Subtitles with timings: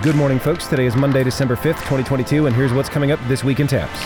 [0.00, 0.68] Good morning, folks.
[0.68, 3.98] Today is Monday, December 5th, 2022, and here's what's coming up this week in Taps.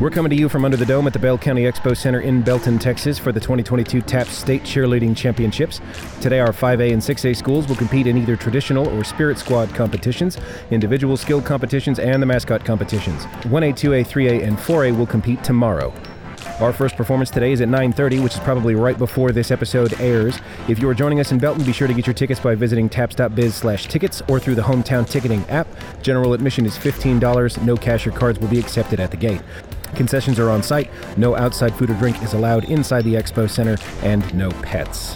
[0.00, 2.42] We're coming to you from under the dome at the Bell County Expo Center in
[2.42, 5.80] Belton, Texas for the 2022 TAPS State Cheerleading Championships.
[6.20, 10.38] Today, our 5A and 6A schools will compete in either traditional or spirit squad competitions,
[10.70, 13.24] individual skill competitions, and the mascot competitions.
[13.42, 15.92] 1A, 2A, 3A, and 4A will compete tomorrow.
[16.60, 20.40] Our first performance today is at 9:30, which is probably right before this episode airs.
[20.66, 22.88] If you are joining us in Belton, be sure to get your tickets by visiting
[22.88, 25.68] taps.biz/tickets or through the hometown ticketing app.
[26.02, 27.62] General admission is $15.
[27.62, 29.40] No cash or cards will be accepted at the gate.
[29.94, 30.90] Concessions are on site.
[31.16, 35.14] No outside food or drink is allowed inside the expo center, and no pets.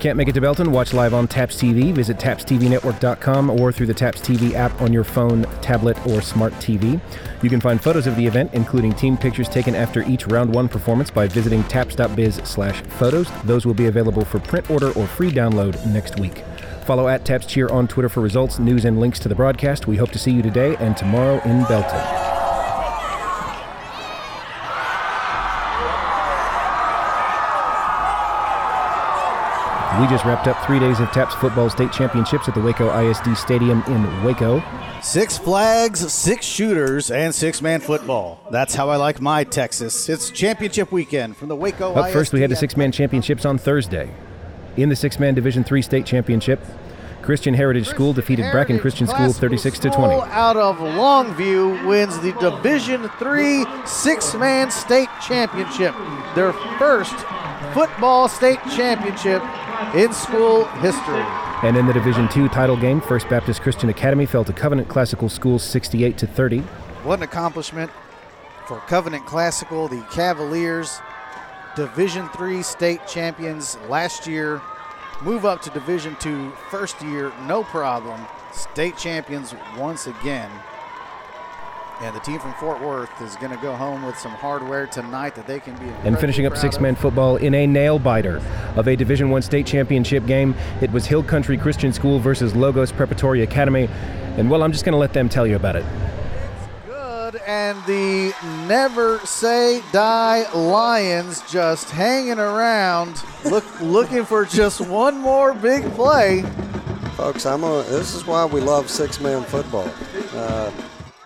[0.00, 0.72] Can't make it to Belton?
[0.72, 1.92] Watch live on Taps TV.
[1.92, 6.98] Visit tapstvnetwork.com or through the Taps TV app on your phone, tablet, or smart TV.
[7.42, 10.70] You can find photos of the event, including team pictures taken after each round one
[10.70, 13.30] performance, by visiting taps.biz/photos.
[13.44, 16.44] Those will be available for print order or free download next week.
[16.86, 19.86] Follow at Taps Cheer on Twitter for results, news, and links to the broadcast.
[19.86, 22.19] We hope to see you today and tomorrow in Belton.
[30.00, 33.36] We just wrapped up three days of TAPS football state championships at the Waco ISD
[33.36, 34.62] Stadium in Waco.
[35.02, 38.40] Six flags, six shooters, and six man football.
[38.50, 40.08] That's how I like my Texas.
[40.08, 43.58] It's championship weekend from the Waco Up first, we had the six man championships on
[43.58, 44.10] Thursday.
[44.78, 46.64] In the six man Division III state championship,
[47.20, 50.14] Christian Heritage School defeated Bracken Christian School 36 to 20.
[50.30, 55.94] Out of Longview wins the Division Three six-man state championship.
[56.34, 57.14] Their first
[57.72, 59.42] football state championship
[59.94, 61.22] in school history.
[61.62, 65.28] And in the Division II title game, First Baptist Christian Academy fell to Covenant Classical
[65.28, 66.60] School 68 to 30.
[67.02, 67.90] What an accomplishment
[68.66, 71.00] for Covenant Classical, the Cavaliers,
[71.76, 74.60] Division Three state champions last year.
[75.22, 78.20] Move up to Division Two first year, no problem.
[78.52, 80.50] State champions once again.
[82.02, 85.34] And the team from Fort Worth is going to go home with some hardware tonight
[85.34, 85.86] that they can be.
[86.02, 88.40] And finishing up six-man football in a nail biter
[88.74, 92.90] of a Division One state championship game, it was Hill Country Christian School versus Logos
[92.90, 93.86] Preparatory Academy.
[94.38, 95.84] And well, I'm just going to let them tell you about it.
[95.84, 98.32] It's good, and the
[98.66, 106.44] never say die Lions just hanging around, look looking for just one more big play.
[107.18, 109.92] Folks, I'm a, this is why we love six-man football.
[110.32, 110.70] Uh,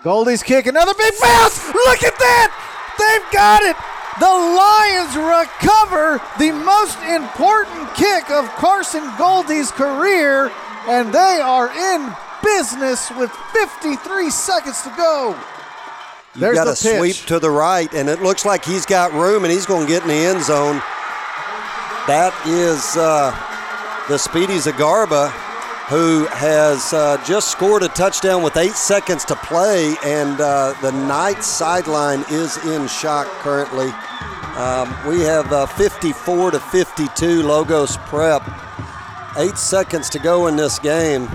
[0.05, 1.67] Goldie's kick, another big bounce.
[1.73, 2.53] Look at that!
[3.01, 3.75] They've got it.
[4.21, 10.53] The Lions recover the most important kick of Carson Goldie's career,
[10.87, 12.13] and they are in
[12.45, 15.35] business with 53 seconds to go.
[16.35, 19.11] you There's got the a sweep to the right, and it looks like he's got
[19.15, 20.83] room, and he's going to get in the end zone.
[22.07, 23.33] That is uh,
[24.09, 25.33] the Speedy Zagarba,
[25.89, 30.91] who has uh, just scored a touchdown with eight seconds to play, and uh, the
[30.93, 33.89] Knights sideline is in shock currently.
[34.57, 38.43] Um, we have uh, 54 to 52 Logos Prep.
[39.37, 41.29] Eight seconds to go in this game.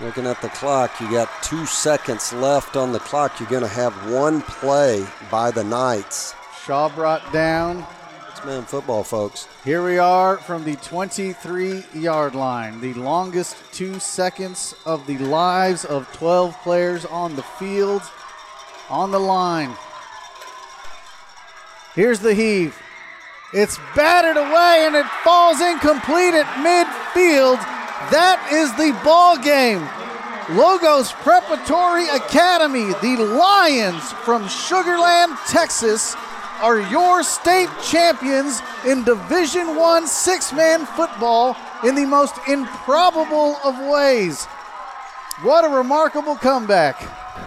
[0.00, 3.38] Looking at the clock, you got two seconds left on the clock.
[3.38, 6.34] You're going to have one play by the Knights.
[6.64, 7.86] Shaw brought down.
[8.46, 9.48] Man football, folks.
[9.64, 15.84] Here we are from the 23 yard line, the longest two seconds of the lives
[15.84, 18.00] of 12 players on the field,
[18.88, 19.76] on the line.
[21.94, 22.80] Here's the heave.
[23.52, 27.58] It's batted away and it falls incomplete at midfield.
[28.10, 29.86] That is the ball game.
[30.56, 36.16] Logos Preparatory Academy, the Lions from Sugarland, Texas,
[36.60, 44.44] are your state champions in Division 1 six-man football in the most improbable of ways.
[45.42, 47.00] What a remarkable comeback.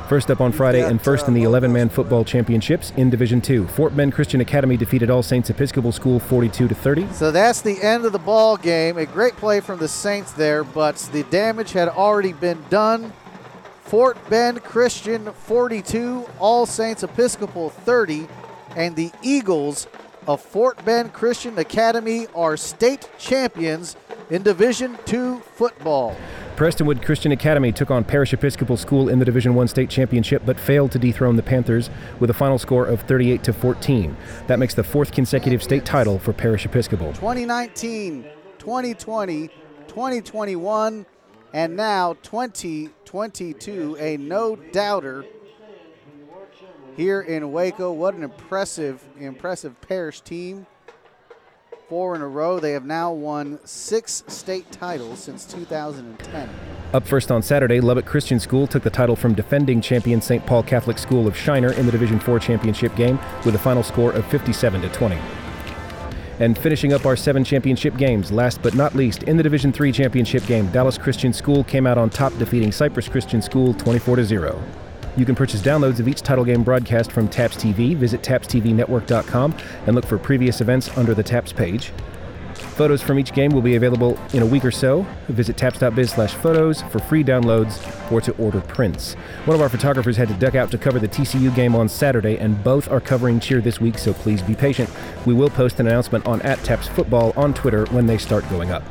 [0.10, 3.42] First up on Friday and first uh, in the 11 man football championships in Division
[3.48, 7.08] II, Fort Bend Christian Academy defeated All Saints Episcopal School 42 to 30.
[7.14, 8.98] So that's the end of the ball game.
[8.98, 13.14] A great play from the Saints there, but the damage had already been done.
[13.84, 18.28] Fort Bend Christian 42, All Saints Episcopal 30,
[18.76, 19.88] and the Eagles
[20.28, 23.96] of Fort Bend Christian Academy are state champions
[24.30, 26.16] in Division II football.
[26.56, 30.60] Prestonwood Christian Academy took on Parish Episcopal School in the Division One state championship, but
[30.60, 31.90] failed to dethrone the Panthers
[32.20, 34.16] with a final score of 38 to 14.
[34.48, 37.08] That makes the fourth consecutive state title for Parish Episcopal.
[37.14, 38.26] 2019,
[38.60, 39.48] 2020,
[39.88, 41.06] 2021,
[41.54, 43.98] and now 2022.
[44.00, 45.26] A no doubter
[46.96, 47.92] here in Waco.
[47.92, 50.66] What an impressive, impressive parish team
[51.94, 52.60] four in a row.
[52.60, 56.50] They have now won six state titles since 2010.
[56.92, 60.44] Up first on Saturday, Lubbock Christian School took the title from defending champion St.
[60.48, 64.12] Paul Catholic School of Shiner in the Division IV championship game with a final score
[64.14, 65.20] of 57 to 20.
[66.40, 69.92] And finishing up our seven championship games, last but not least, in the Division III
[69.92, 74.26] championship game, Dallas Christian School came out on top, defeating Cypress Christian School 24 to
[74.26, 74.64] 0.
[75.16, 77.96] You can purchase downloads of each title game broadcast from TAPS TV.
[77.96, 79.56] Visit tapstvnetwork.com
[79.86, 81.92] and look for previous events under the TAPS page.
[82.54, 85.06] Photos from each game will be available in a week or so.
[85.28, 89.14] Visit taps.biz slash photos for free downloads or to order prints.
[89.46, 92.38] One of our photographers had to duck out to cover the TCU game on Saturday,
[92.38, 94.90] and both are covering cheer this week, so please be patient.
[95.26, 98.72] We will post an announcement on at Taps Football on Twitter when they start going
[98.72, 98.84] up.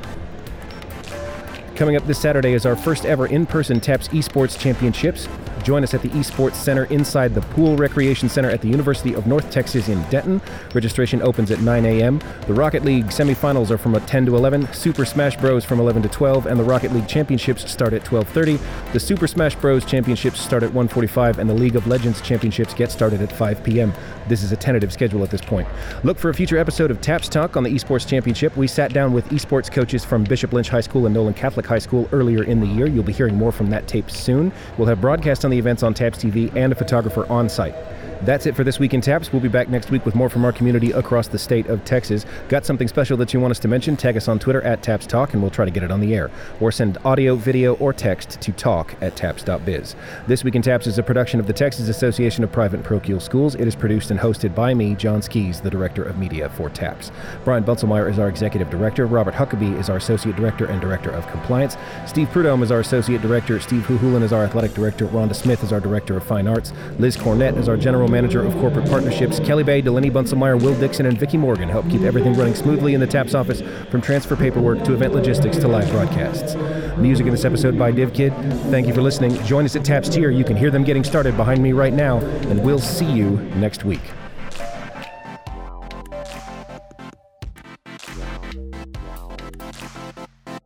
[1.75, 5.26] Coming up this Saturday is our first ever in person TAPS Esports Championships.
[5.62, 9.26] Join us at the Esports Center inside the Pohl Recreation Center at the University of
[9.26, 10.41] North Texas in Denton.
[10.75, 12.20] Registration opens at 9 a.m.
[12.47, 15.64] The Rocket League semifinals are from 10 to 11, Super Smash Bros.
[15.64, 18.59] from 11 to 12, and the Rocket League Championships start at 12:30.
[18.93, 19.85] The Super Smash Bros.
[19.85, 23.93] Championships start at 1:45, and the League of Legends Championships get started at 5 p.m.
[24.29, 25.69] This is a tentative schedule at this point.
[26.05, 28.56] Look for a future episode of Taps Talk on the Esports Championship.
[28.56, 31.79] We sat down with esports coaches from Bishop Lynch High School and Nolan Catholic High
[31.79, 32.87] School earlier in the year.
[32.87, 34.53] You'll be hearing more from that tape soon.
[34.79, 37.75] We'll have broadcasts on the events on Taps TV and a photographer on site.
[38.24, 39.32] That's it for this week in Taps.
[39.32, 42.24] We'll be back next week with more from our community across the state of Texas.
[42.48, 43.96] Got something special that you want us to mention?
[43.96, 46.14] Tag us on Twitter at Taps Talk and we'll try to get it on the
[46.14, 46.30] air.
[46.60, 49.96] Or send audio, video, or text to talk at taps.biz.
[50.28, 53.56] This Week in Taps is a production of the Texas Association of Private Parochial Schools.
[53.56, 57.10] It is produced and hosted by me, John Skis, the Director of Media for Taps.
[57.44, 59.06] Brian Bunselmeyer is our Executive Director.
[59.06, 61.76] Robert Huckabee is our Associate Director and Director of Compliance.
[62.06, 63.58] Steve Prudhomme is our Associate Director.
[63.58, 65.08] Steve Huhulan is our Athletic Director.
[65.08, 66.72] Rhonda Smith is our Director of Fine Arts.
[67.00, 69.41] Liz Cornett is our General Manager of Corporate Partnerships.
[69.41, 73.00] Kelly Bay, Delaney Bunselmeyer, Will Dixon, and Vicki Morgan help keep everything running smoothly in
[73.00, 76.55] the TAPS office from transfer paperwork to event logistics to live broadcasts.
[76.99, 78.32] Music in this episode by DivKid.
[78.70, 79.35] Thank you for listening.
[79.44, 80.31] Join us at TAPS Tier.
[80.31, 83.85] You can hear them getting started behind me right now, and we'll see you next
[83.85, 84.03] week.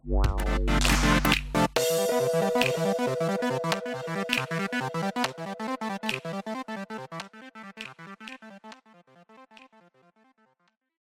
[0.05, 0.37] Wow.